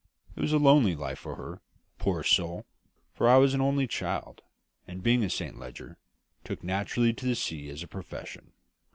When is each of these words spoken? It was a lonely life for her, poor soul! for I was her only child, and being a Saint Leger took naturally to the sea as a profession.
It 0.35 0.39
was 0.41 0.51
a 0.51 0.57
lonely 0.57 0.95
life 0.95 1.19
for 1.19 1.35
her, 1.35 1.61
poor 1.99 2.23
soul! 2.23 2.65
for 3.13 3.29
I 3.29 3.37
was 3.37 3.53
her 3.53 3.61
only 3.61 3.85
child, 3.85 4.41
and 4.87 5.03
being 5.03 5.23
a 5.23 5.29
Saint 5.29 5.59
Leger 5.59 5.95
took 6.43 6.63
naturally 6.63 7.13
to 7.13 7.25
the 7.27 7.35
sea 7.35 7.69
as 7.69 7.83
a 7.83 7.87
profession. 7.87 8.51